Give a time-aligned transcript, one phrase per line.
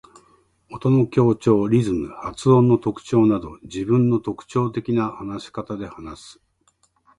[0.71, 6.41] 音の強調、リズム、発音の特徴など自分の特徴的な話し方で話す。